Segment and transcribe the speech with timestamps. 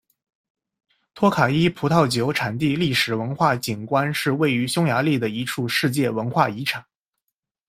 [1.13, 6.83] 托卡伊葡萄酒产地历史文化景观是位于匈牙利的一处世界文化遗产。